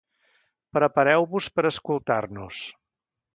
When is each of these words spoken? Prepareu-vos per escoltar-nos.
Prepareu-vos 0.77 1.49
per 1.59 1.67
escoltar-nos. 1.71 2.65